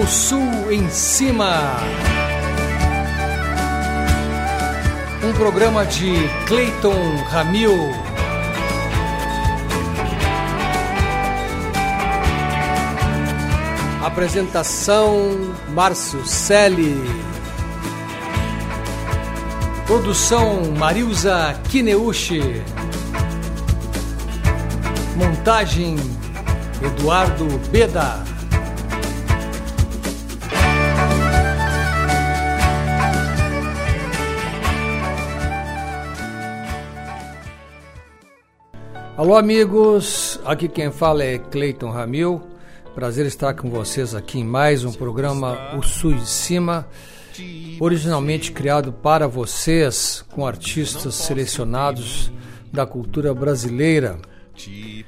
[0.00, 1.76] O Sul em Cima.
[5.24, 6.14] Um programa de
[6.46, 7.72] Clayton Ramil.
[14.04, 16.94] Apresentação Márcio Selle.
[19.84, 22.62] Produção Marilza Kineuchi.
[25.16, 25.96] Montagem
[26.80, 28.37] Eduardo Beda.
[39.18, 40.38] Alô, amigos.
[40.44, 42.40] Aqui quem fala é Cleiton Ramil.
[42.94, 46.86] Prazer estar com vocês aqui em mais um programa O Sul de Cima,
[47.80, 52.30] originalmente criado para vocês, com artistas selecionados
[52.72, 54.20] da cultura brasileira.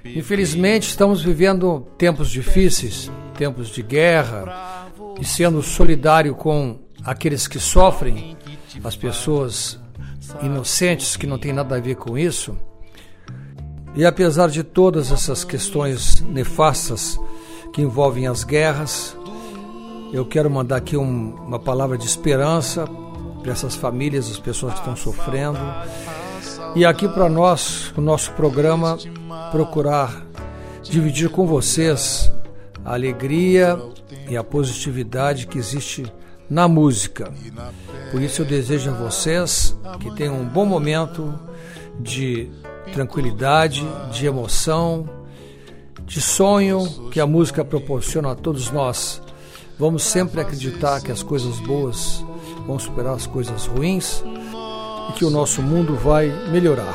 [0.05, 4.89] Infelizmente, estamos vivendo tempos difíceis, tempos de guerra,
[5.21, 8.37] e sendo solidário com aqueles que sofrem,
[8.83, 9.79] as pessoas
[10.43, 12.59] inocentes que não têm nada a ver com isso
[13.95, 17.19] e apesar de todas essas questões nefastas
[17.73, 19.17] que envolvem as guerras,
[20.13, 22.87] eu quero mandar aqui um, uma palavra de esperança
[23.43, 25.59] para essas famílias, as pessoas que estão sofrendo.
[26.75, 28.99] E aqui para nós, o nosso programa,
[29.51, 30.27] procurar
[30.83, 32.33] dividir com vocês
[32.85, 33.79] a alegria
[34.29, 36.05] e a positividade que existe
[36.49, 37.33] na música.
[38.11, 41.33] Por isso eu desejo a vocês que tenham um bom momento
[42.01, 42.51] de
[42.93, 45.09] tranquilidade, de emoção,
[46.05, 49.23] de sonho que a música proporciona a todos nós.
[49.79, 52.25] Vamos sempre acreditar que as coisas boas
[52.67, 54.23] vão superar as coisas ruins
[55.09, 56.95] e que o nosso mundo vai melhorar.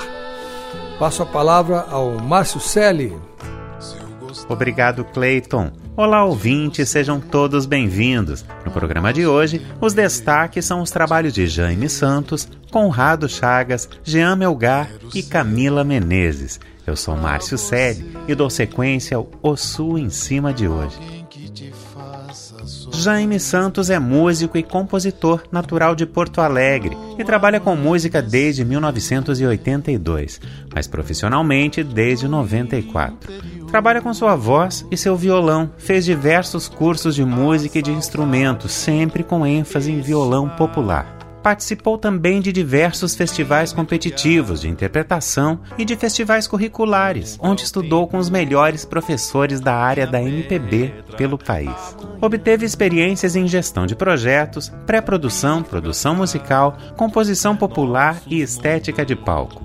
[0.99, 3.17] Passo a palavra ao Márcio Selle.
[4.47, 5.84] Obrigado, Clayton.
[5.97, 8.43] Olá, ouvintes, sejam todos bem-vindos.
[8.65, 14.35] No programa de hoje, os destaques são os trabalhos de Jaime Santos, Conrado Chagas, Jean
[14.35, 16.59] Melgar e Camila Menezes.
[16.85, 21.24] Eu sou Márcio Selle e dou sequência ao O Sul em Cima de hoje.
[22.95, 28.63] Jaime Santos é músico e compositor natural de Porto Alegre e trabalha com música desde
[28.63, 30.39] 1982,
[30.73, 33.31] mas profissionalmente desde 94.
[33.67, 38.71] Trabalha com sua voz e seu violão, fez diversos cursos de música e de instrumentos,
[38.71, 41.14] sempre com ênfase em violão popular.
[41.45, 48.17] Participou também de diversos festivais competitivos de interpretação e de festivais curriculares, onde estudou com
[48.17, 51.95] os melhores professores da área da MPB pelo país.
[52.19, 59.61] Obteve experiências em gestão de projetos, pré-produção, produção musical, composição popular e estética de palco.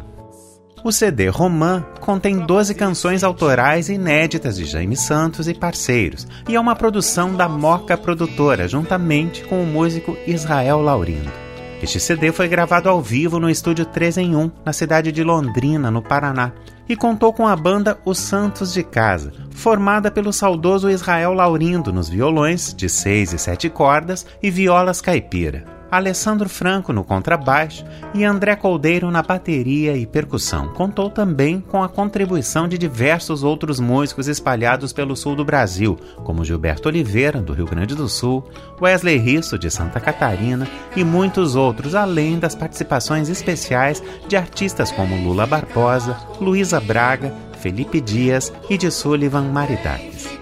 [0.85, 6.61] O CD Romã contém 12 canções autorais inéditas de Jaime Santos e parceiros, e é
[6.61, 11.50] uma produção da Moca Produtora, juntamente com o músico Israel Laurindo.
[11.83, 15.91] Este CD foi gravado ao vivo no estúdio 3 em 1, na cidade de Londrina,
[15.91, 16.53] no Paraná,
[16.87, 22.09] e contou com a banda Os Santos de Casa, formada pelo saudoso Israel Laurindo nos
[22.09, 25.80] violões de 6 e 7 cordas e violas caipira.
[25.91, 27.85] Alessandro Franco no contrabaixo
[28.15, 30.69] e André Coldeiro na bateria e percussão.
[30.69, 36.45] Contou também com a contribuição de diversos outros músicos espalhados pelo sul do Brasil, como
[36.45, 38.45] Gilberto Oliveira, do Rio Grande do Sul,
[38.81, 45.17] Wesley Risso, de Santa Catarina e muitos outros, além das participações especiais de artistas como
[45.17, 50.40] Lula Barbosa, Luísa Braga, Felipe Dias e de Sullivan Maridates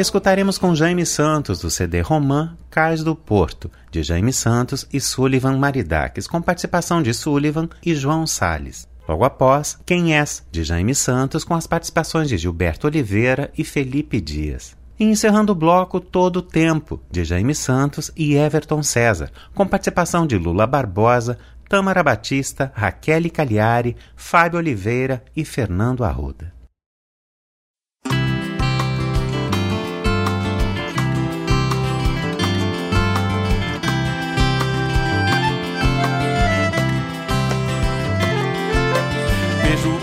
[0.00, 5.58] escutaremos com Jaime Santos do CD Romã Cais do Porto, de Jaime Santos e Sullivan
[5.58, 8.86] Maridaques, com participação de Sullivan e João Sales.
[9.08, 14.20] Logo após, Quem És, de Jaime Santos, com as participações de Gilberto Oliveira e Felipe
[14.20, 14.76] Dias.
[15.00, 20.26] E encerrando o bloco Todo o Tempo, de Jaime Santos e Everton César, com participação
[20.26, 21.38] de Lula Barbosa,
[21.68, 26.57] Tamara Batista, Raquel Cagliari, Fábio Oliveira e Fernando Arruda.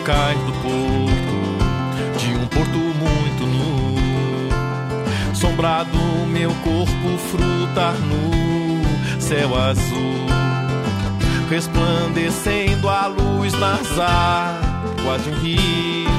[0.06, 3.96] Cais do porto, de um porto muito nu.
[5.34, 5.98] Sombrado
[6.28, 10.28] meu corpo frutar no céu azul,
[11.50, 16.12] resplandecendo a luz nas águas de um rio,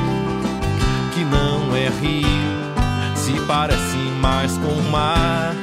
[1.14, 5.54] que não é rio, se parece mais com o mar.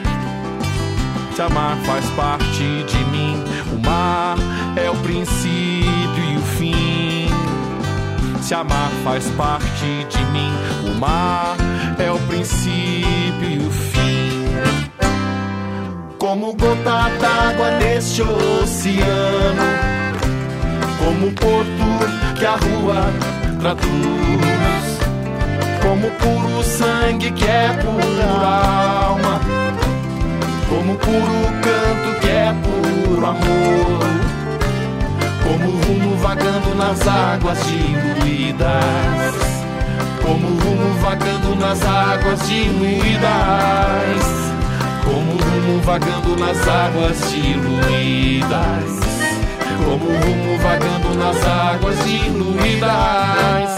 [1.35, 3.43] Te amar faz parte de mim,
[3.73, 4.37] o mar
[4.77, 6.92] é o princípio e o fim
[8.43, 10.51] se amar faz parte de mim.
[10.85, 11.55] O mar
[11.97, 14.43] é o princípio e o fim.
[16.19, 19.63] Como gota d'água neste oceano,
[20.99, 23.05] como porto que a rua
[23.61, 24.99] traduz,
[25.81, 28.25] como puro sangue que é pura
[29.05, 29.39] alma,
[30.67, 32.82] como puro canto que é puro
[36.33, 39.35] vagando nas águas diluídas,
[40.23, 43.21] como rumo vagando nas águas diluídas.
[45.03, 48.99] Como rumo vagando nas águas diluídas,
[49.85, 53.77] como rumo vagando nas águas diluídas.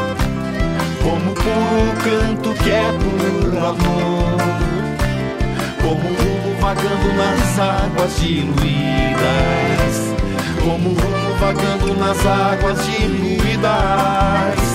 [1.03, 4.37] como puro canto que é puro amor,
[5.81, 9.93] como rumo vagando nas águas diluídas,
[10.61, 14.71] como rumo vagando nas águas diluídas.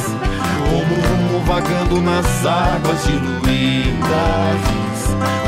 [0.69, 4.61] Como rumo vagando nas águas diluídas,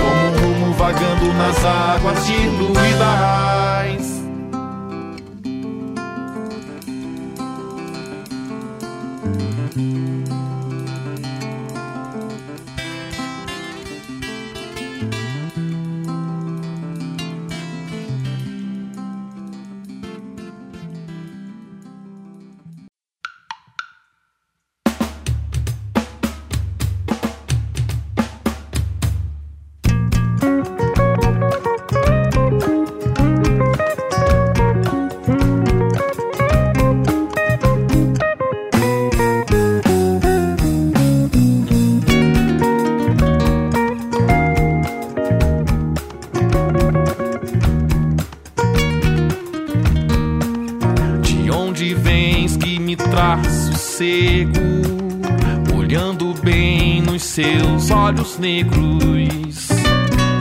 [0.01, 3.58] como rumo vagando nas águas diluídas.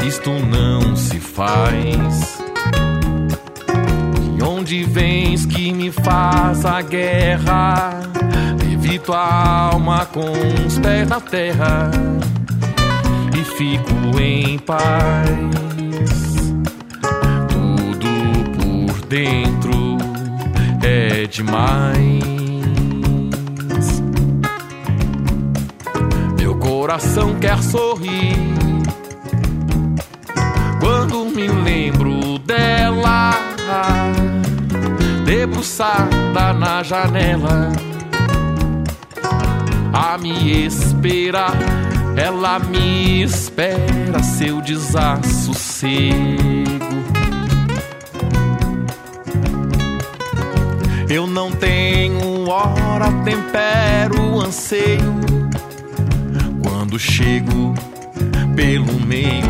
[0.07, 2.42] Isto não se faz.
[4.36, 8.01] De onde vens que me faz a guerra?
[8.71, 10.31] Evito a alma com
[10.65, 11.92] os pés na terra
[13.38, 15.27] e fico em paz.
[17.50, 18.07] Tudo
[18.57, 19.98] por dentro
[20.81, 22.06] é demais.
[26.97, 28.35] Coração quer sorrir.
[30.80, 33.35] Quando me lembro dela,
[35.23, 37.71] debruçada na janela,
[39.94, 41.56] a me esperar,
[42.16, 46.18] ela me espera seu desassossego.
[51.07, 55.27] Eu não tenho hora, tempero, anseio
[56.88, 57.74] quando chego
[58.56, 59.46] pelo meio,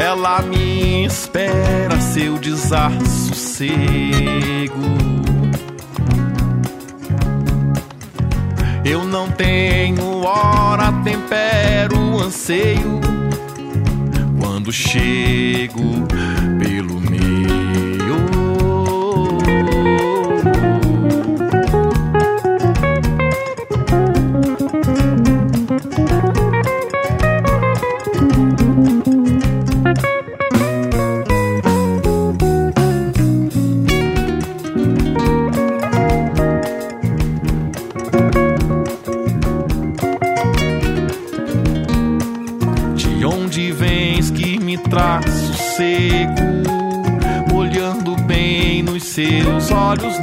[0.00, 3.66] ela me espera seu desassossego.
[8.84, 13.00] Eu não tenho hora, tempero, anseio.
[14.38, 16.06] Quando chego
[16.60, 17.65] pelo olhos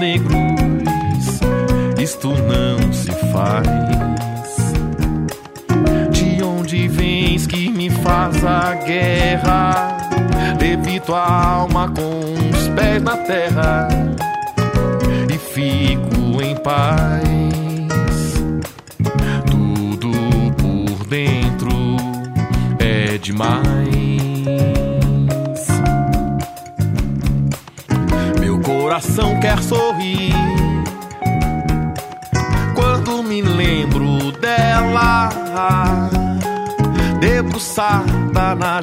[0.04, 1.40] negros,
[1.98, 3.66] isto não se faz.
[6.12, 9.98] De onde vens que me faz a guerra.
[10.60, 12.20] Levito a alma com
[12.50, 13.93] os pés na terra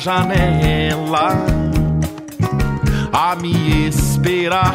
[0.00, 1.37] janela
[3.12, 4.75] a me esperar.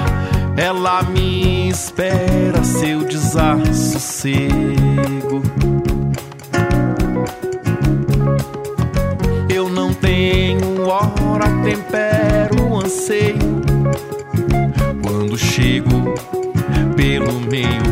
[0.55, 5.43] Ela me espera seu desassossego.
[9.49, 13.61] Eu não tenho hora, tempero, anseio.
[15.01, 16.13] Quando chego
[16.95, 17.83] pelo meio,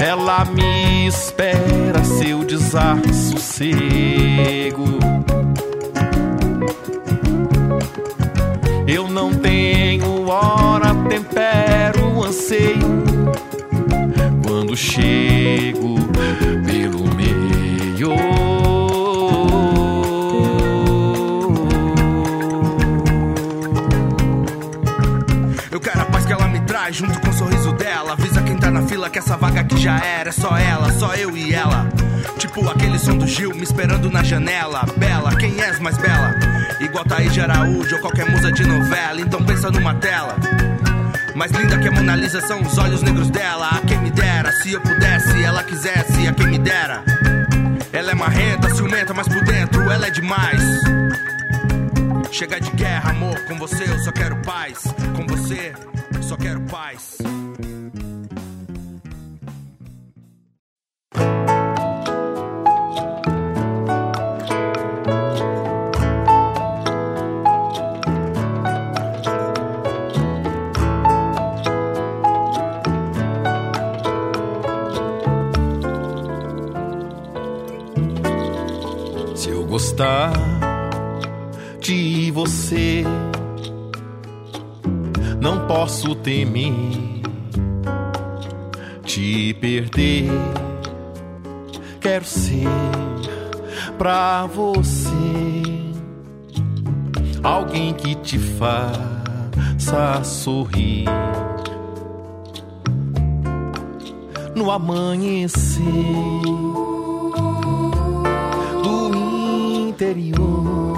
[0.00, 4.98] ela me espera seu desassossego.
[8.90, 13.04] Eu não tenho hora, tempero, anseio.
[14.42, 15.96] Quando chego
[16.64, 18.14] pelo meio.
[25.70, 28.14] Eu quero a paz que ela me traz junto com o sorriso dela.
[28.14, 30.30] Avisa quem tá na fila que essa vaga aqui já era.
[30.30, 31.86] É só ela, só eu e ela.
[32.38, 34.84] Tipo aquele som do Gil me esperando na janela.
[34.96, 36.34] Bela, quem és mais bela?
[36.80, 39.20] Igual Thaís de Araújo ou qualquer musa de novela.
[39.20, 40.36] Então pensa numa tela.
[41.34, 43.68] Mais linda que a Mona Lisa são os olhos negros dela.
[43.68, 47.04] A quem me dera, se eu pudesse, ela quisesse, a quem me dera.
[47.92, 50.62] Ela é marrenta, ciumenta, mas por dentro ela é demais.
[52.30, 54.84] Chega de guerra, amor, com você eu só quero paz.
[55.16, 55.72] Com você,
[56.20, 57.18] só quero paz.
[85.98, 86.72] Posso temer
[89.04, 90.30] te perder.
[92.00, 92.68] Quero ser
[93.96, 95.08] pra você
[97.42, 101.06] alguém que te faça sorrir
[104.54, 105.82] no amanhecer
[108.84, 110.97] do interior.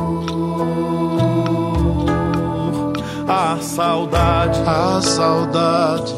[3.61, 6.15] Saudade, A saudade,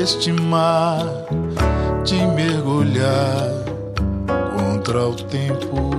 [0.00, 1.04] este mar
[2.04, 3.50] de mergulhar
[4.56, 5.90] contra o tempo.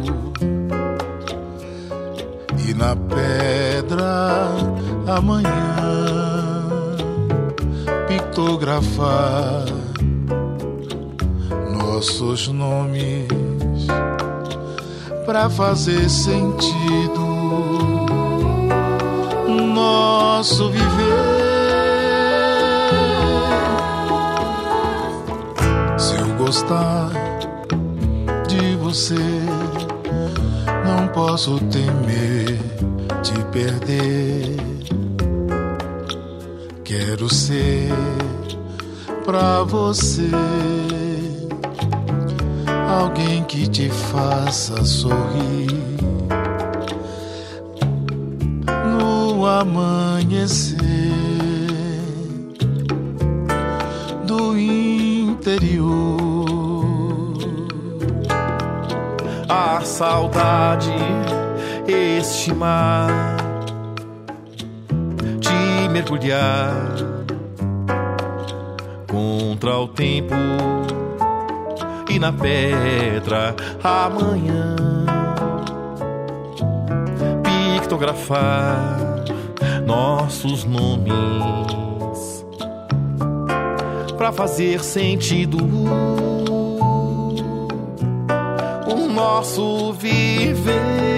[2.65, 4.47] E na pedra
[5.07, 5.51] amanhã
[8.07, 9.65] pictografar
[11.77, 13.27] nossos nomes
[15.25, 17.82] para fazer sentido
[20.43, 20.83] nosso viver.
[25.97, 27.09] Se eu gostar
[28.49, 29.15] de você,
[30.85, 32.59] não posso temer
[33.21, 34.57] te perder.
[36.83, 37.93] Quero ser
[39.23, 40.29] pra você
[42.99, 46.02] alguém que te faça sorrir
[49.63, 50.77] amanhecer
[54.25, 56.03] do interior.
[59.49, 60.91] a saudade,
[61.87, 63.07] este mar
[65.39, 66.95] de mergulhar
[69.07, 70.35] contra o tempo
[72.09, 74.75] e na pedra amanhã
[77.43, 79.12] pictografar
[79.85, 81.13] nossos nomes
[84.17, 85.57] para fazer sentido
[88.87, 91.12] o nosso viver.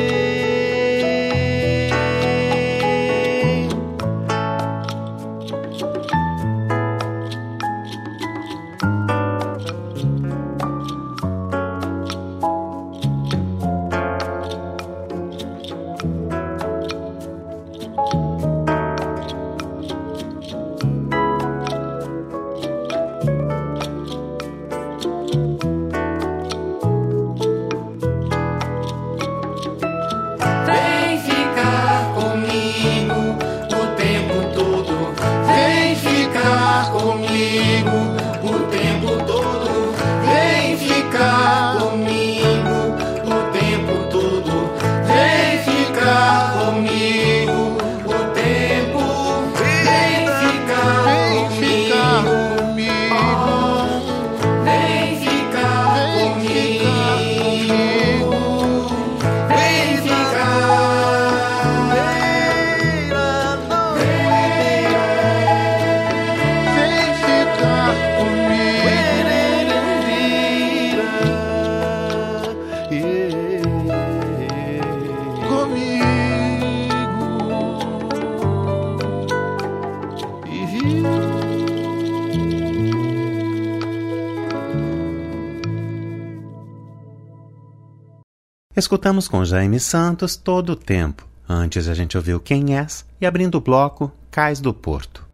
[88.75, 91.25] Escutamos com Jaime Santos todo o tempo.
[91.47, 95.25] Antes a gente ouviu Quem És e abrindo o bloco Cais do Porto.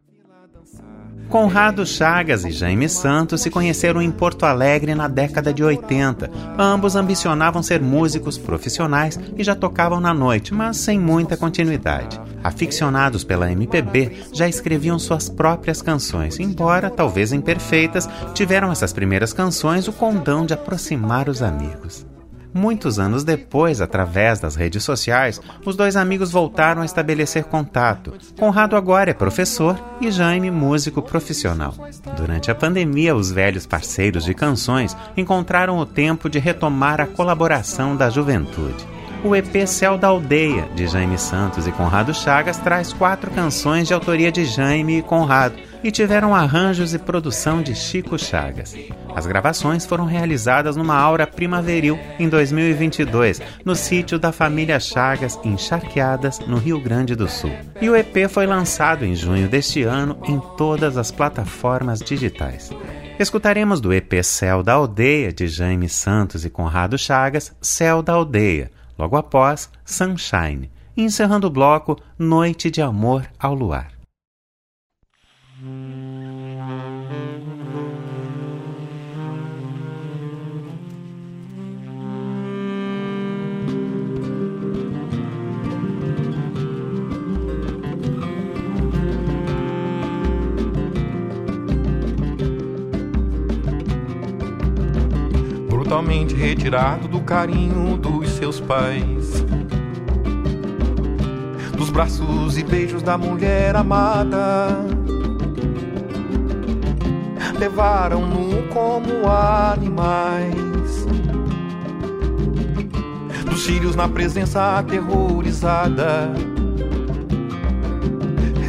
[1.27, 6.29] Conrado Chagas e Jaime Santos se conheceram em Porto Alegre na década de 80.
[6.55, 12.21] Ambos ambicionavam ser músicos profissionais e já tocavam na noite, mas sem muita continuidade.
[12.43, 19.87] Aficionados pela MPB, já escreviam suas próprias canções, embora talvez imperfeitas, tiveram essas primeiras canções
[19.87, 22.10] o condão de aproximar os amigos.
[22.53, 28.13] Muitos anos depois, através das redes sociais, os dois amigos voltaram a estabelecer contato.
[28.37, 31.73] Conrado agora é professor e Jaime músico profissional.
[32.17, 37.95] Durante a pandemia, os velhos parceiros de canções encontraram o tempo de retomar a colaboração
[37.95, 38.85] da juventude.
[39.23, 43.93] O EP Céu da Aldeia, de Jaime Santos e Conrado Chagas, traz quatro canções de
[43.93, 48.75] autoria de Jaime e Conrado e tiveram arranjos e produção de Chico Chagas.
[49.15, 55.55] As gravações foram realizadas numa aura primaveril em 2022, no sítio da família Chagas, em
[55.55, 57.51] Charqueadas, no Rio Grande do Sul.
[57.79, 62.71] E o EP foi lançado em junho deste ano em todas as plataformas digitais.
[63.19, 68.71] Escutaremos do EP Céu da Aldeia, de Jaime Santos e Conrado Chagas, Céu da Aldeia,
[68.97, 73.91] logo após Sunshine, encerrando o bloco Noite de Amor ao Luar.
[95.91, 99.43] Brutalmente retirado do carinho dos seus pais,
[101.77, 104.85] dos braços e beijos da mulher amada
[107.59, 111.05] levaram-no como animais.
[113.49, 116.31] Dos filhos na presença aterrorizada.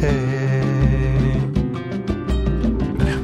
[0.03, 0.61] É.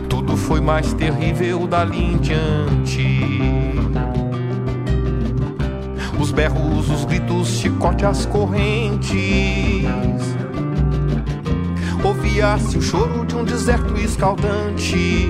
[0.08, 3.69] Tudo foi mais terrível dali em diante.
[6.40, 9.12] Os berros, os gritos, chicote, as correntes.
[12.02, 15.28] Ouvia-se o choro de um deserto escaldante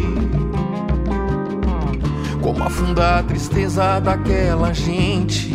[2.44, 5.52] como afunda a tristeza daquela gente.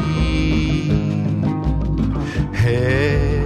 [2.67, 3.45] É.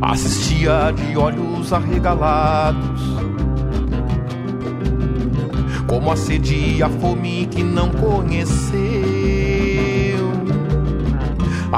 [0.00, 3.02] Assistia de olhos arregalados,
[5.88, 9.07] como a sede e a fome que não conheceu.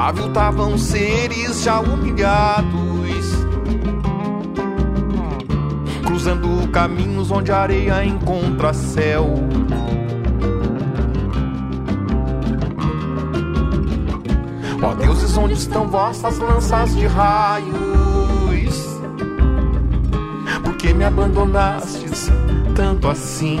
[0.01, 2.81] Aviltavam seres já humilhados
[6.03, 9.27] cruzando caminhos onde areia encontra céu.
[14.83, 17.71] Ó deuses, onde estão vossas lanças de raios?
[20.63, 22.31] Por que me abandonastes
[22.75, 23.59] tanto assim?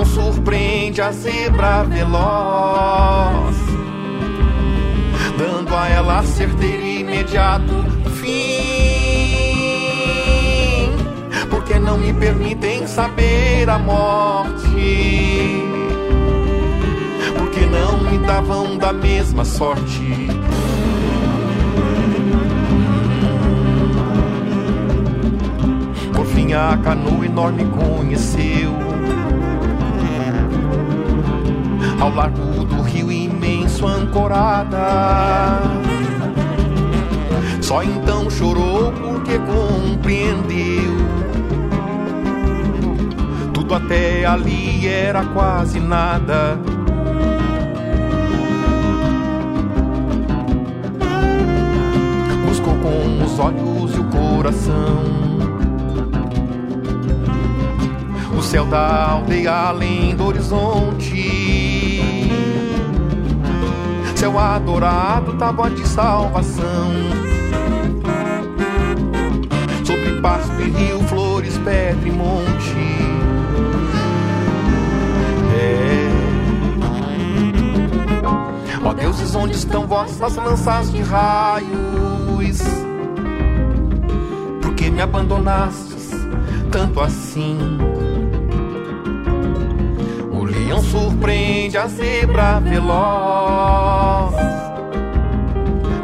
[0.00, 3.56] O leão surpreende a zebra veloz,
[5.36, 7.84] dando a ela certeiro imediato
[11.50, 15.62] porque não me permitem saber a morte,
[17.36, 20.28] porque não me davam da mesma sorte.
[26.14, 28.89] Por fim, a canoa enorme conheceu.
[32.00, 35.60] Ao largo do rio imenso ancorada.
[37.60, 40.96] Só então chorou porque compreendeu
[43.70, 46.58] tudo até ali era quase nada.
[52.48, 55.20] Buscou com os olhos e o coração
[58.36, 61.59] o céu da aldeia além do horizonte.
[64.20, 66.92] Céu adorado, tábua de salvação.
[69.82, 72.76] Sobre pasto e rio, flores, pedra e monte.
[78.84, 82.60] Ó deuses, onde estão vossas lanças de raios?
[84.60, 86.10] Por que me abandonastes
[86.70, 87.56] tanto assim?
[90.90, 94.34] Surpreende a zebra veloz,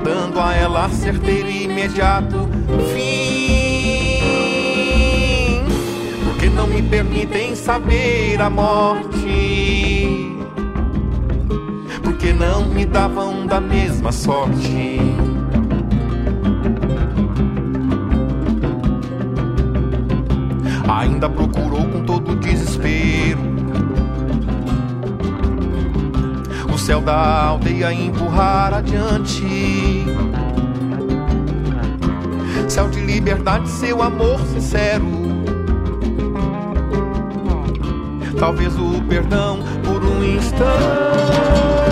[0.04, 2.48] dando a ela certeiro e imediato
[2.94, 4.22] fim.
[6.24, 9.26] Porque não me permitem saber a morte
[12.02, 14.98] porque não me davam da mesma sorte.
[26.96, 30.04] Céu da aldeia empurrar adiante.
[32.68, 35.04] Céu de liberdade, seu amor sincero.
[38.38, 41.85] Talvez o perdão por um instante.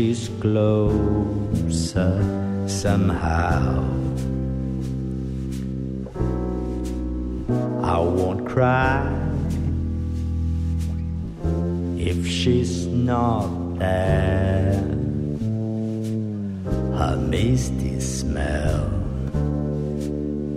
[0.00, 2.14] She's closer
[2.66, 3.84] somehow.
[7.82, 9.04] I won't cry
[11.98, 14.72] if she's not there.
[17.00, 18.86] Her misty smell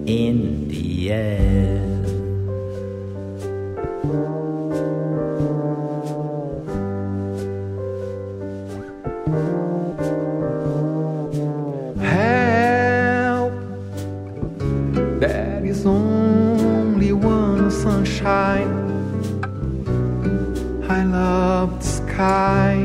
[0.06, 1.92] in the air.
[22.24, 22.84] high.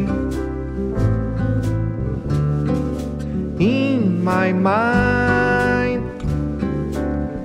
[3.74, 6.16] In my mind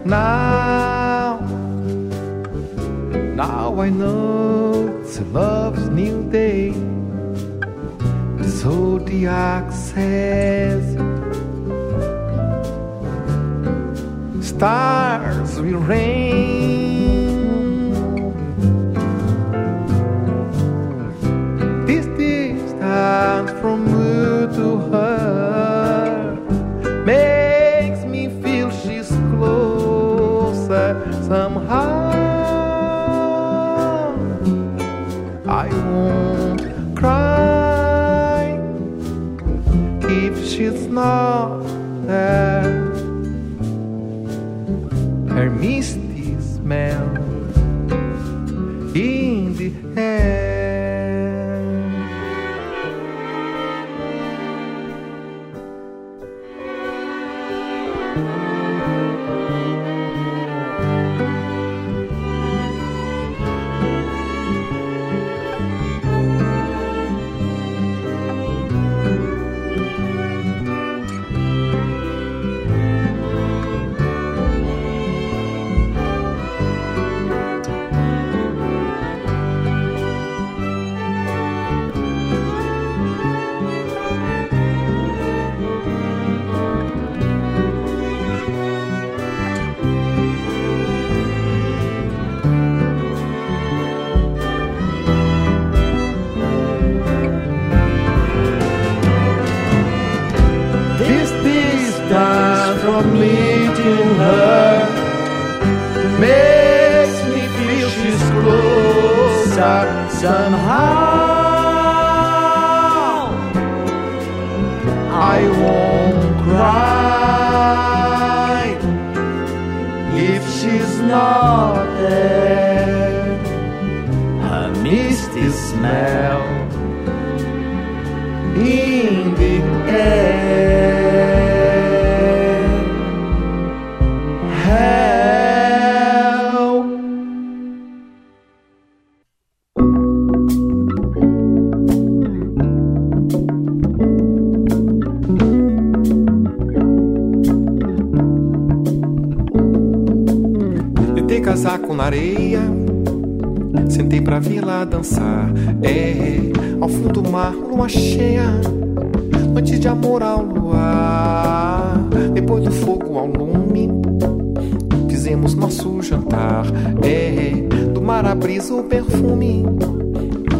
[0.06, 1.40] now,
[3.44, 6.64] now I know it's a love's new day.
[8.40, 10.86] The zodiac says.
[14.52, 16.33] Stars will rain.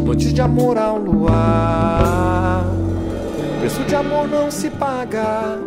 [0.06, 2.66] Noite de amor ao luar.
[3.60, 5.58] Preço de amor não se paga.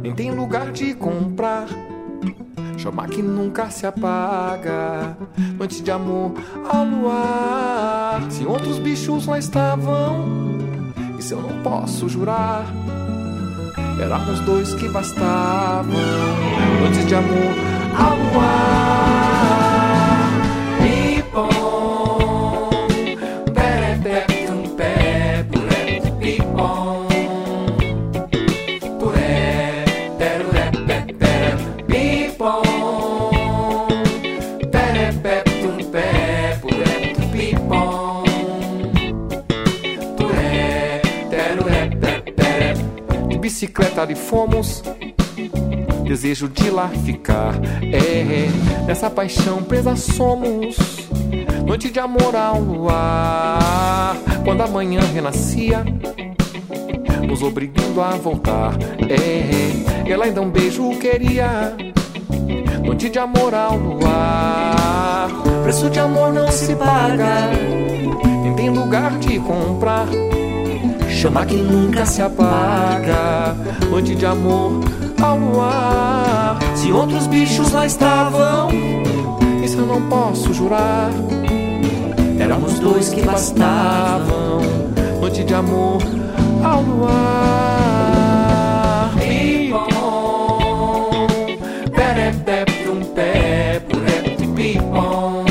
[0.00, 1.66] Nem tem lugar de comprar.
[2.76, 5.16] Chama que nunca se apaga.
[5.58, 6.34] Noite de amor
[6.68, 8.22] ao luar.
[8.30, 10.24] Se outros bichos lá estavam,
[11.18, 12.64] isso eu não posso jurar.
[14.00, 15.94] Éramos dois que bastavam.
[16.80, 17.54] Noite de amor
[17.98, 19.53] ao luar.
[43.64, 44.82] Bicicleta e fomos.
[46.06, 47.54] Desejo de lá ficar.
[47.82, 48.48] É,
[48.86, 50.76] nessa paixão presa somos.
[51.66, 54.16] Noite de amor ao luar.
[54.44, 55.82] Quando a manhã renascia,
[57.26, 58.74] nos obrigando a voltar.
[59.08, 61.74] É, ela ainda um beijo queria.
[62.84, 65.30] Noite de amor ao luar.
[65.62, 67.50] Preço de amor não se paga.
[68.42, 70.06] Nem tem lugar de comprar.
[71.24, 73.56] Chama que nunca se apaga.
[73.90, 74.82] Noite de amor
[75.22, 76.58] ao luar.
[76.74, 78.68] Se outros bichos lá estavam,
[79.64, 81.10] isso eu não posso jurar.
[82.38, 84.60] Éramos dois que bastavam.
[85.18, 86.02] Noite de amor
[86.62, 87.14] ao luar.
[89.18, 89.80] Pipom,
[91.96, 94.20] perepé, pum, pé, puré,
[94.54, 95.44] pipom.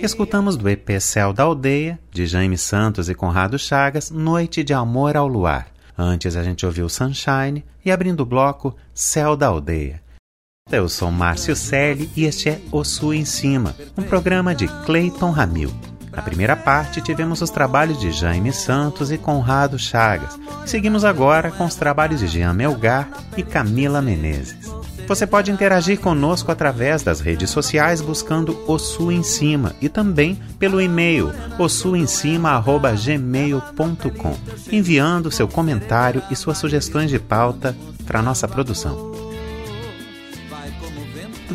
[0.00, 5.16] Escutamos do EP Céu da Aldeia, de Jaime Santos e Conrado Chagas, Noite de Amor
[5.16, 5.66] ao Luar.
[5.96, 10.00] Antes a gente ouviu Sunshine e abrindo o bloco Céu da Aldeia.
[10.70, 15.30] Eu sou Márcio Selle e este é O Sul em Cima, um programa de Clayton
[15.30, 15.74] Ramil.
[16.12, 20.38] Na primeira parte tivemos os trabalhos de Jaime Santos e Conrado Chagas.
[20.64, 24.77] Seguimos agora com os trabalhos de Jean Melgar e Camila Menezes.
[25.08, 30.38] Você pode interagir conosco através das redes sociais buscando O Sul em Cima e também
[30.58, 34.36] pelo e-mail ossuemcima@gmail.com,
[34.70, 37.74] enviando seu comentário e suas sugestões de pauta
[38.06, 39.27] para nossa produção.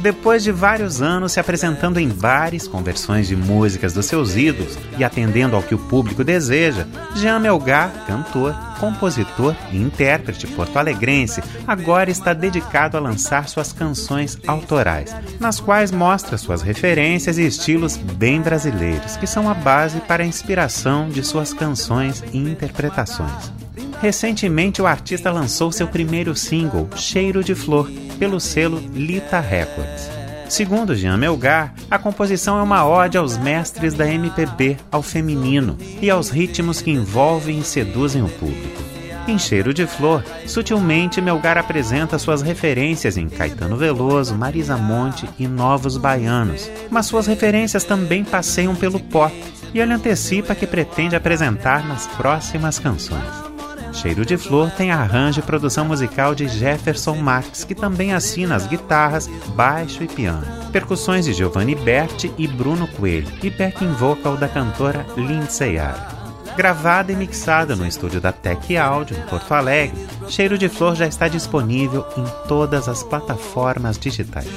[0.04, 4.78] Depois de vários anos se apresentando em bares com versões de músicas dos seus ídolos
[4.98, 6.86] e atendendo ao que o público deseja,
[7.16, 15.16] Jean Melgar, cantor, compositor e intérprete porto-alegrense, agora está dedicado a lançar suas canções autorais,
[15.40, 20.28] nas quais mostra suas referências e estilos bem brasileiros, que são a base para a
[20.28, 23.63] inspiração de suas canções e interpretações.
[24.04, 27.90] Recentemente, o artista lançou seu primeiro single, Cheiro de Flor,
[28.20, 30.10] pelo selo Lita Records.
[30.50, 36.10] Segundo Jean Melgar, a composição é uma ode aos mestres da MPB, ao feminino e
[36.10, 38.84] aos ritmos que envolvem e seduzem o público.
[39.26, 45.48] Em Cheiro de Flor, sutilmente Melgar apresenta suas referências em Caetano Veloso, Marisa Monte e
[45.48, 49.34] Novos Baianos, mas suas referências também passeiam pelo pop,
[49.74, 53.53] e ele antecipa que pretende apresentar nas próximas canções.
[53.94, 58.68] Cheiro de Flor tem arranjo e produção musical de Jefferson Marx, que também assina as
[58.68, 60.46] guitarras, baixo e piano.
[60.72, 66.24] Percussões de Giovanni Berti e Bruno Coelho, e backing vocal da cantora Lindsay Ara.
[66.58, 71.08] Gravada e mixada no estúdio da Tech Audio, em Porto Alegre, Cheiro de Flor já
[71.08, 74.50] está disponível em todas as plataformas digitais.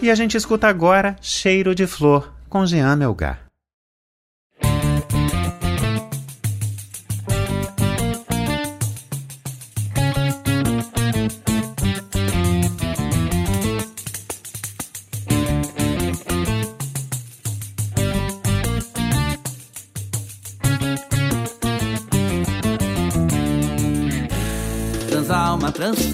[0.00, 3.43] E a gente escuta agora Cheiro de Flor, com Jean Melgar.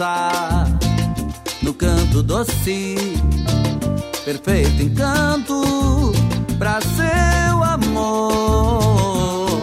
[0.01, 0.67] Trançar
[1.63, 2.97] no canto doce,
[4.25, 6.13] perfeito encanto
[6.59, 9.61] pra seu amor.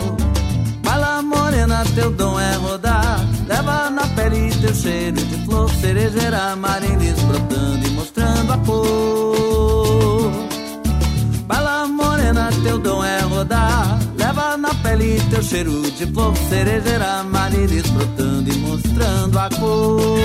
[0.84, 7.20] Bala morena, teu dom é rodar, leva na pele teu cheiro de flor, cerejeira, marilis
[7.24, 9.17] brotando e mostrando a cor.
[14.98, 20.20] Pele, teu cheiro de flor cerejeira, marilis brotando e mostrando a cor.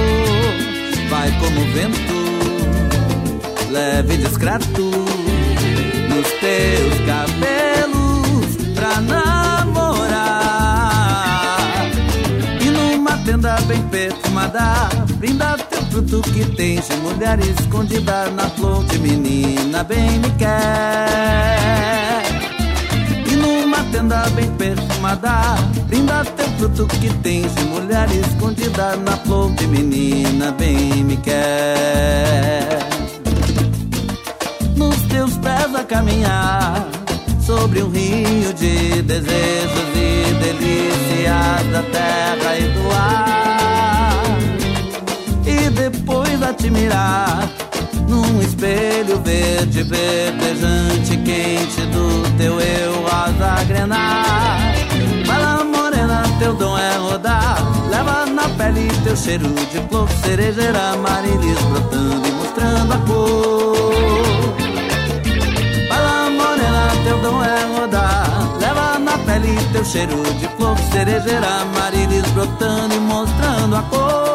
[1.09, 2.15] Vai como vento,
[3.71, 4.91] leve e discreto,
[6.09, 10.33] nos teus cabelos pra namorar.
[12.61, 18.85] E numa tenda bem perfumada, brinda teu fruto que tens de mulher escondida na flor
[18.87, 22.12] de menina, bem me quer
[24.03, 25.57] tenda bem perfumada.
[25.87, 32.79] Brinda teu fruto que tens de mulher escondida na flor de menina, bem me quer.
[34.77, 36.89] Nos teus pés a caminhar
[37.41, 44.23] sobre um rio de desejos e delícias da terra e do ar.
[45.47, 47.49] E depois a te mirar
[48.13, 54.75] num espelho verde, verdejante, quente do teu eu rosa grenar.
[55.27, 57.57] Fala morena, teu dom é rodar.
[57.89, 63.95] Leva na pele teu cheiro de flor, cerejeira, marilis brotando e mostrando a cor.
[65.89, 68.59] Fala morena, teu dom é rodar.
[68.61, 74.32] Leva na pele teu cheiro de flor, cerejeira, marilis brotando e mostrando a cor.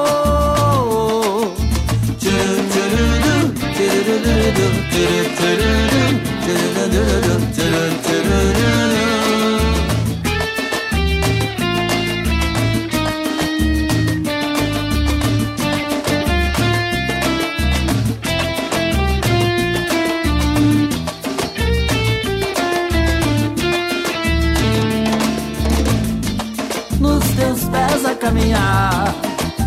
[26.99, 29.13] Nos teus pés a caminhar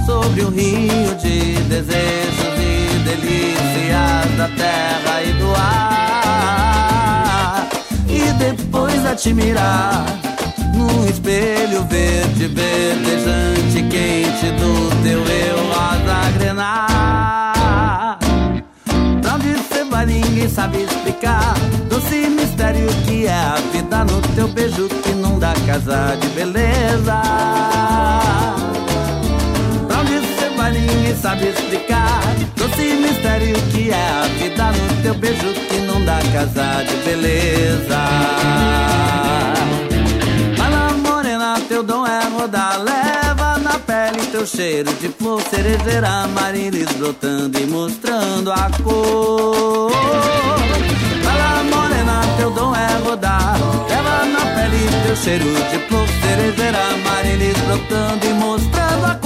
[0.07, 2.60] sobre um rio de desejos
[3.11, 6.89] delícias da terra e do ar.
[8.09, 10.05] E depois a te mirar
[11.09, 18.19] espelho verde, verdejante, quente do teu eu rosa grenar.
[19.21, 21.55] Pra onde você vai, ninguém sabe explicar.
[21.89, 27.21] Doce mistério que é a vida no teu beijo que não dá casa de beleza
[30.61, 32.00] mas ninguém sabe explicar.
[33.21, 37.99] Mistério que é a vida no teu beijo que não dá casa de beleza.
[40.57, 46.91] Fala morena, teu dom é rodar, leva na pele teu cheiro de flor cerejeira, marilis
[46.93, 49.93] brotando e mostrando a cor.
[51.23, 57.59] Fala morena, teu dom é rodar, leva na pele teu cheiro de flor cerejeira, marilis
[57.59, 59.20] brotando e mostrando a cor.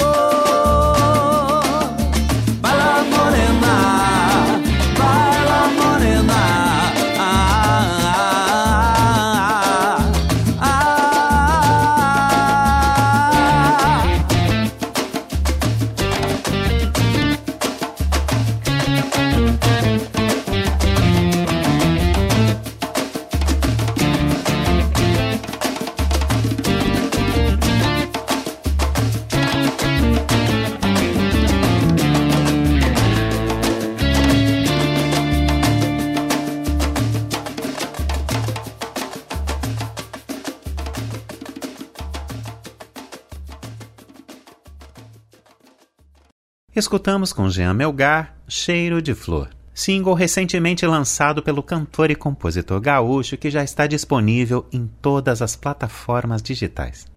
[46.85, 53.39] Escutamos com Jean Melgar Cheiro de Flor, single recentemente lançado pelo cantor e compositor gaúcho
[53.39, 57.14] que já está disponível em todas as plataformas digitais.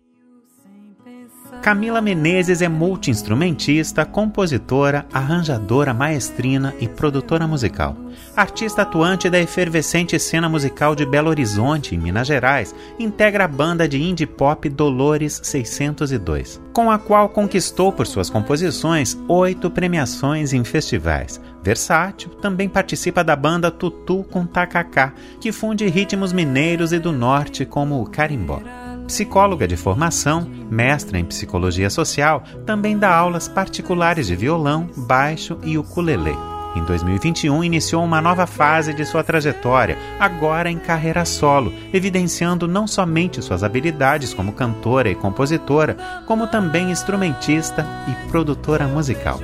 [1.61, 7.95] Camila Menezes é multiinstrumentista, compositora, arranjadora, maestrina e produtora musical.
[8.35, 13.87] Artista atuante da efervescente cena musical de Belo Horizonte, em Minas Gerais, integra a banda
[13.87, 20.63] de indie pop Dolores 602, com a qual conquistou por suas composições oito premiações em
[20.63, 21.41] festivais.
[21.61, 27.65] Versátil, também participa da banda Tutu com Tacacá, que funde ritmos mineiros e do norte
[27.65, 28.61] como o carimbó.
[29.07, 35.77] Psicóloga de formação, mestra em psicologia social, também dá aulas particulares de violão, baixo e
[35.77, 36.35] ukulele.
[36.75, 42.85] Em 2021, iniciou uma nova fase de sua trajetória, agora em carreira solo, evidenciando não
[42.85, 45.95] somente suas habilidades como cantora e compositora,
[46.27, 49.39] como também instrumentista e produtora musical.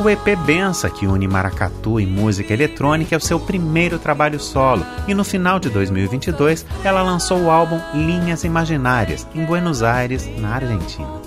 [0.00, 4.86] O EP Bença, que une maracatu e música eletrônica, é o seu primeiro trabalho solo,
[5.08, 10.54] e no final de 2022 ela lançou o álbum Linhas Imaginárias, em Buenos Aires, na
[10.54, 11.20] Argentina.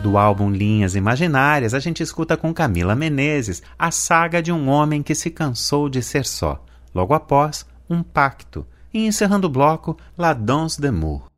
[0.00, 5.02] Do álbum Linhas Imaginárias, a gente escuta com Camila Menezes a saga de um homem
[5.02, 6.64] que se cansou de ser só.
[6.94, 8.64] Logo após, Um Pacto.
[8.94, 11.35] E encerrando o bloco, La Danse d'amour.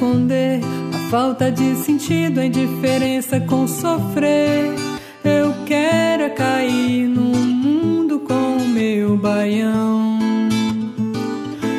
[0.00, 0.60] Esconder
[0.94, 4.74] a falta de sentido, a indiferença com sofrer.
[5.22, 10.18] Eu quero é cair no mundo com o meu baião.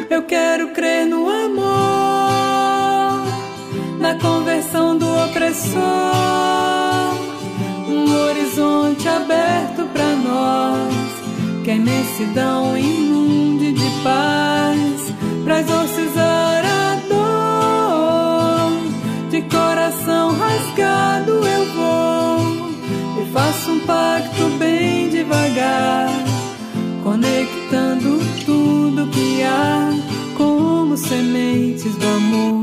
[0.07, 1.65] Eu quero crer no amor,
[3.99, 5.81] na conversão do opressor.
[7.89, 10.93] Um horizonte aberto para nós,
[11.63, 14.60] que a imensidão inunde de paz,
[20.79, 22.71] eu vou
[23.21, 26.09] e faço um pacto bem devagar,
[27.03, 29.89] conectando tudo que há
[30.37, 32.60] como sementes do amor.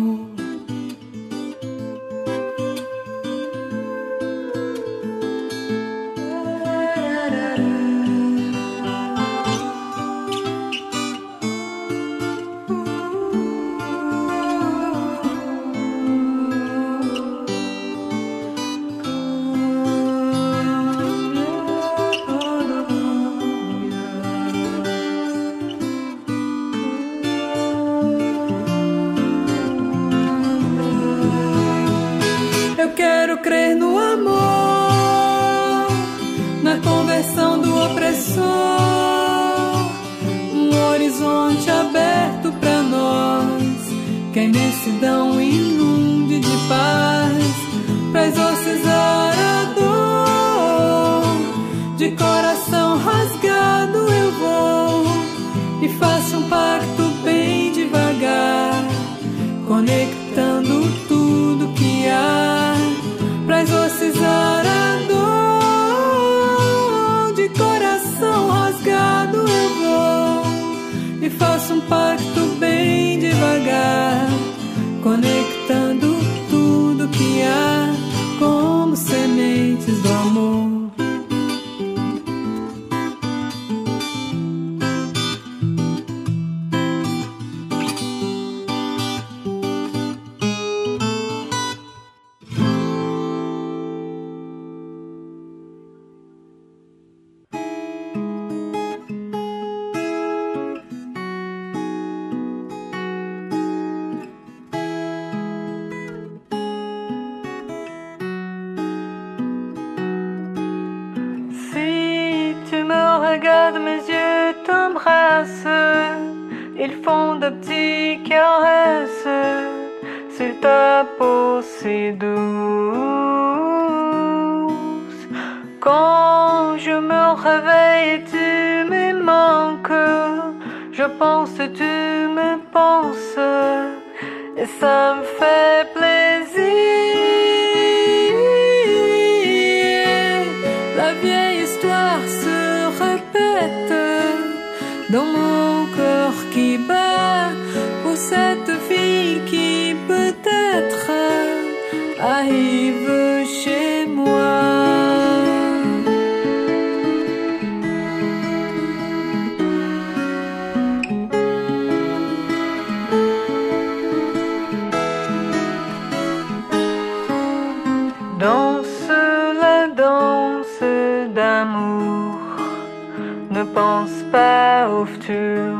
[174.91, 175.75] au futur,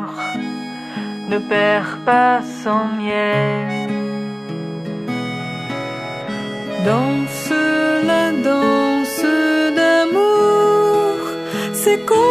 [1.29, 3.91] ne perds pas sans miel.
[6.85, 7.53] Danse
[8.11, 9.25] la danse
[9.77, 11.19] d'amour,
[11.73, 12.28] c'est.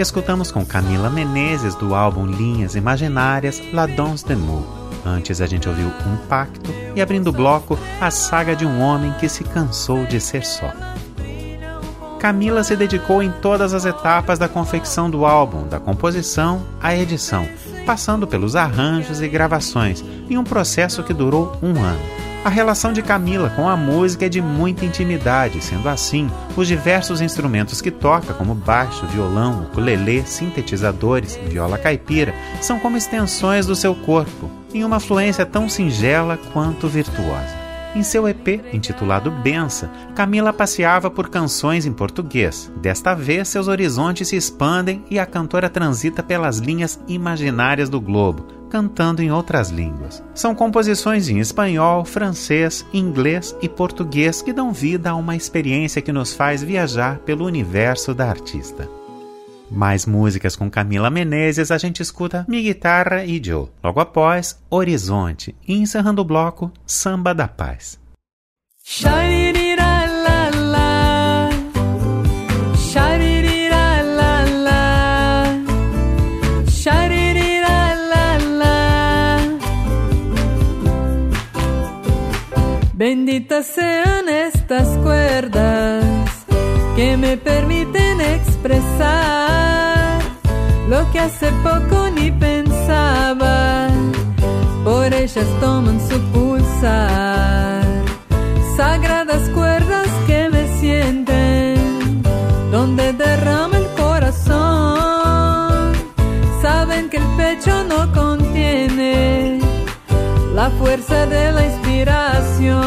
[0.00, 4.64] Escutamos com Camila Menezes do álbum Linhas Imaginárias La Danse d'amour.
[5.04, 9.12] Antes a gente ouviu Um Pacto e abrindo o bloco a saga de um homem
[9.20, 10.72] que se cansou de ser só.
[12.18, 17.46] Camila se dedicou em todas as etapas da confecção do álbum, da composição à edição,
[17.84, 22.29] passando pelos arranjos e gravações, em um processo que durou um ano.
[22.42, 27.20] A relação de Camila com a música é de muita intimidade, sendo assim, os diversos
[27.20, 33.94] instrumentos que toca, como baixo, violão, ukulele, sintetizadores, viola caipira, são como extensões do seu
[33.94, 37.60] corpo, em uma fluência tão singela quanto virtuosa.
[37.94, 42.72] Em seu EP, intitulado Bença, Camila passeava por canções em português.
[42.76, 48.59] Desta vez, seus horizontes se expandem e a cantora transita pelas linhas imaginárias do globo,
[48.70, 50.22] cantando em outras línguas.
[50.34, 56.12] São composições em espanhol, francês, inglês e português que dão vida a uma experiência que
[56.12, 58.88] nos faz viajar pelo universo da artista.
[59.70, 63.68] Mais músicas com Camila Menezes, a gente escuta Mi Guitarra e Joe.
[63.82, 65.54] Logo após, Horizonte.
[65.66, 67.98] E encerrando o bloco, Samba da Paz.
[83.00, 86.04] Benditas sean estas cuerdas
[86.96, 90.20] que me permiten expresar
[90.86, 93.88] lo que hace poco ni pensaba.
[94.84, 97.86] Por ellas toman su pulsar,
[98.76, 102.22] sagradas cuerdas que me sienten,
[102.70, 103.69] donde derrama
[110.60, 112.80] la fuerza de la inspiración.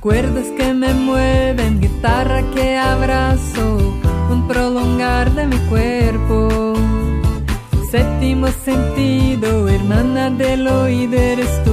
[0.00, 3.64] Cuerdas que me mueven, guitarra que abrazo,
[4.30, 6.74] un prolongar de mi cuerpo.
[7.90, 11.63] Séptimo sentido, hermana del oído, eres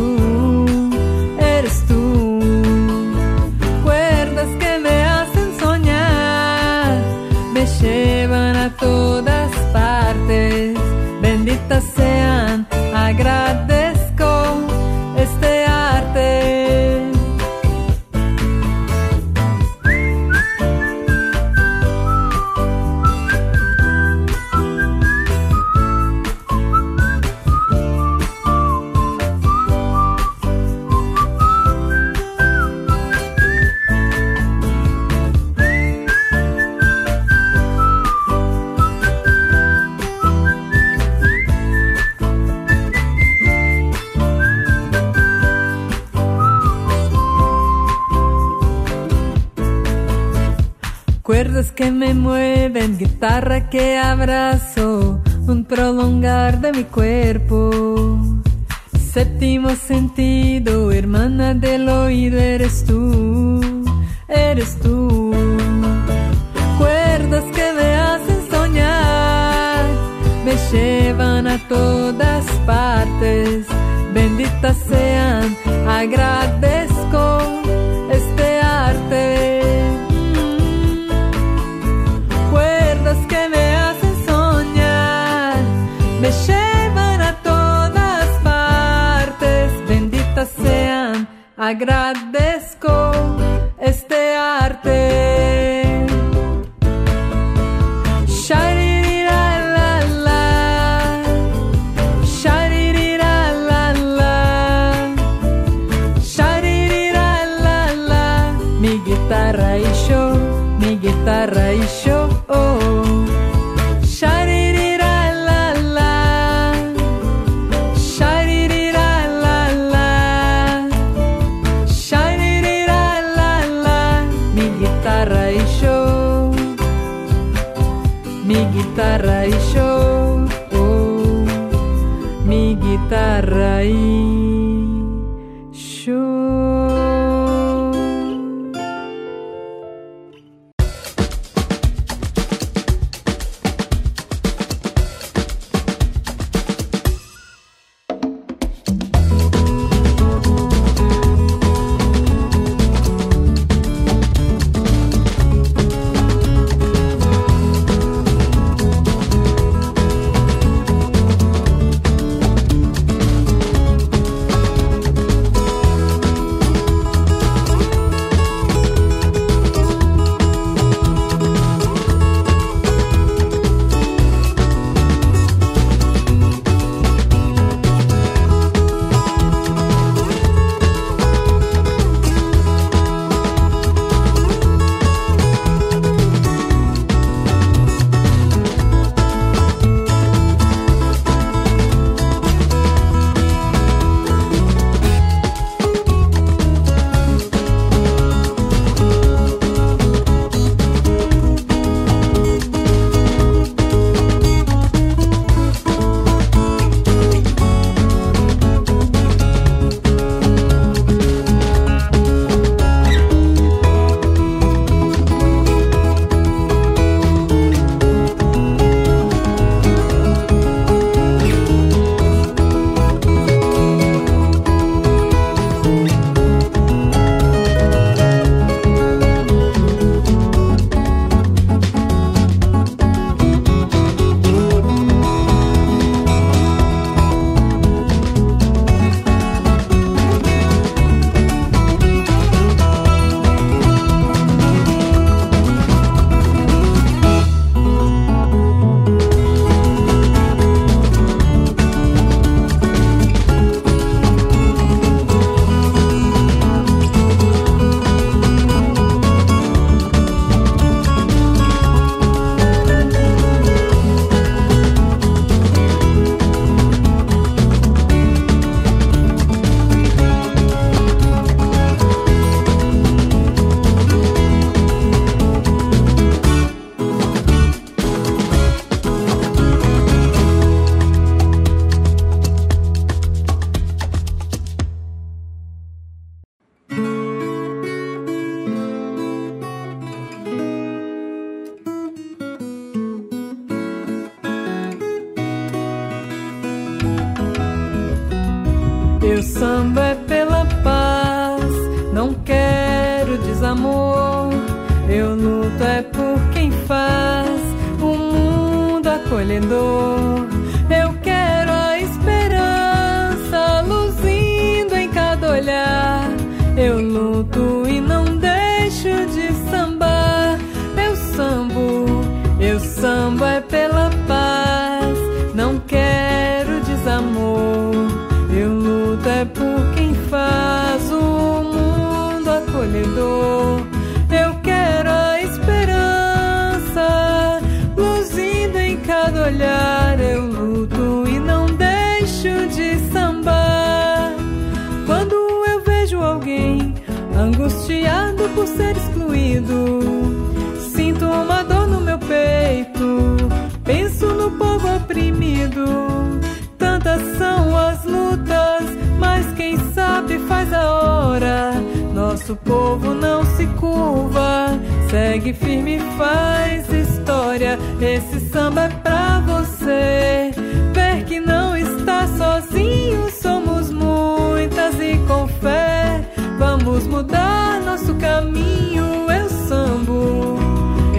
[365.12, 367.78] segue firme faz história.
[368.00, 370.52] Esse samba é pra você
[370.94, 373.30] ver que não está sozinho.
[373.30, 376.22] Somos muitas e com fé
[376.58, 379.30] vamos mudar nosso caminho.
[379.30, 380.58] Eu sambo,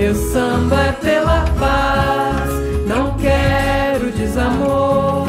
[0.00, 2.50] eu samba é pela paz,
[2.88, 5.28] não quero desamor.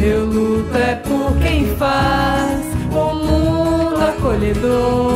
[0.00, 5.07] Eu luto é por quem faz o mundo acolhedor.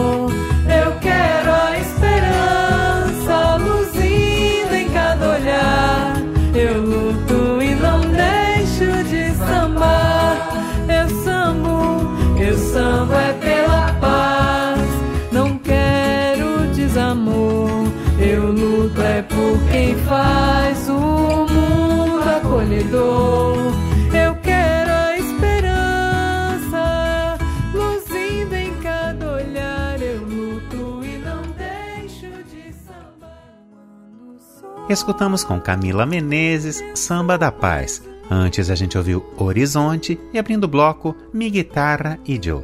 [34.93, 40.68] Escutamos com Camila Menezes Samba da Paz, Antes a gente ouviu Horizonte e abrindo o
[40.68, 42.62] bloco Mi Guitarra e Joe.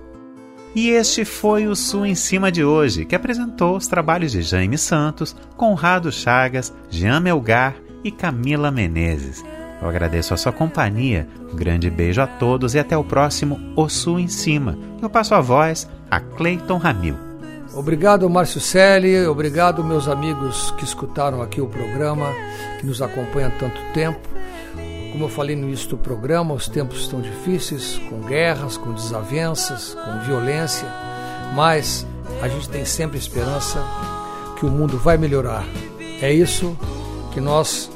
[0.74, 4.76] E este foi o Sul em Cima de hoje, que apresentou os trabalhos de Jaime
[4.76, 9.43] Santos, Conrado Chagas, Jean Melgar e Camila Menezes.
[9.81, 13.89] Eu agradeço a sua companhia, um grande beijo a todos e até o próximo O
[13.89, 14.79] Sul em Cima.
[15.01, 17.28] Eu passo a voz a Cleiton Ramil.
[17.79, 22.26] Obrigado, Márcio Selle, obrigado, meus amigos que escutaram aqui o programa,
[22.81, 24.18] que nos acompanham há tanto tempo.
[25.12, 29.95] Como eu falei no início do programa, os tempos estão difíceis, com guerras, com desavenças,
[29.95, 30.89] com violência,
[31.55, 32.05] mas
[32.43, 33.81] a gente tem sempre esperança
[34.59, 35.64] que o mundo vai melhorar.
[36.20, 36.76] É isso
[37.33, 37.89] que nós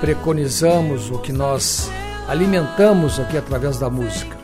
[0.00, 1.90] preconizamos, o que nós
[2.26, 4.37] alimentamos aqui através da música.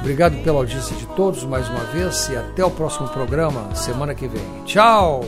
[0.00, 4.26] Obrigado pela audiência de todos mais uma vez e até o próximo programa, semana que
[4.26, 4.42] vem.
[4.64, 5.22] Tchau!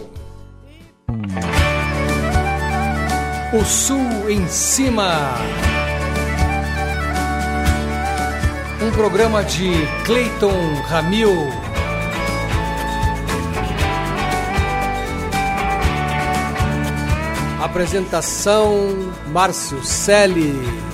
[3.52, 5.34] O Sul em Cima.
[8.80, 9.70] Um programa de
[10.06, 11.30] Clayton Ramil.
[17.62, 18.74] Apresentação
[19.28, 20.91] Márcio Selle.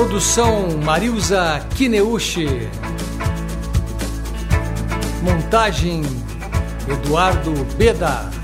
[0.00, 2.70] Produção Marilza Kineuchi.
[5.22, 6.00] Montagem
[6.88, 8.39] Eduardo Beda.